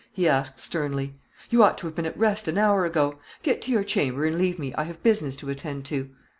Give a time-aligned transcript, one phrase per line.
[0.11, 1.13] he asked, sternly.
[1.51, 4.35] "You ought to have been at rest an hour ago; get to your chamber, and
[4.35, 6.09] leave me, I have business to attend to."